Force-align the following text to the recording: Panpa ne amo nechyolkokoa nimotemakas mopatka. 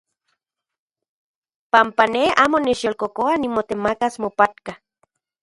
Panpa 1.71 2.03
ne 2.13 2.23
amo 2.43 2.57
nechyolkokoa 2.61 3.33
nimotemakas 3.37 4.13
mopatka. 4.23 4.73